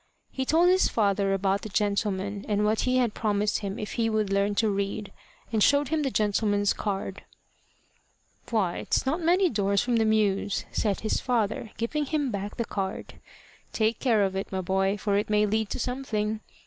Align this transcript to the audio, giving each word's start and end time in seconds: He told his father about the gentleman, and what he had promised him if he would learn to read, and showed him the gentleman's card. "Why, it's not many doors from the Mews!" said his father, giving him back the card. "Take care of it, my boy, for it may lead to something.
He 0.31 0.45
told 0.45 0.67
his 0.69 0.87
father 0.87 1.31
about 1.31 1.61
the 1.61 1.69
gentleman, 1.69 2.43
and 2.47 2.65
what 2.65 2.79
he 2.89 2.97
had 2.97 3.13
promised 3.13 3.59
him 3.59 3.77
if 3.77 3.91
he 3.91 4.09
would 4.09 4.33
learn 4.33 4.55
to 4.55 4.67
read, 4.67 5.11
and 5.53 5.61
showed 5.61 5.89
him 5.89 6.01
the 6.01 6.09
gentleman's 6.09 6.73
card. 6.73 7.23
"Why, 8.49 8.77
it's 8.79 9.05
not 9.05 9.21
many 9.21 9.47
doors 9.47 9.83
from 9.83 9.97
the 9.97 10.05
Mews!" 10.05 10.65
said 10.71 11.01
his 11.01 11.21
father, 11.21 11.69
giving 11.77 12.05
him 12.05 12.31
back 12.31 12.57
the 12.57 12.65
card. 12.65 13.19
"Take 13.73 13.99
care 13.99 14.23
of 14.23 14.35
it, 14.35 14.51
my 14.51 14.61
boy, 14.61 14.97
for 14.97 15.17
it 15.17 15.29
may 15.29 15.45
lead 15.45 15.69
to 15.69 15.77
something. 15.79 16.39